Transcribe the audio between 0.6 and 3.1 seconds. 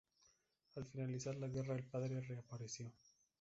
Al finalizar la guerra, el padre reapareció.